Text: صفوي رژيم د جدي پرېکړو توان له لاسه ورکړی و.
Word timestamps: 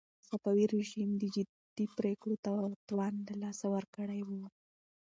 صفوي 0.27 0.65
رژيم 0.75 1.09
د 1.17 1.23
جدي 1.35 1.85
پرېکړو 1.97 2.35
توان 2.89 3.13
له 3.27 3.33
لاسه 3.41 3.65
ورکړی 3.75 4.19
و. 4.27 4.29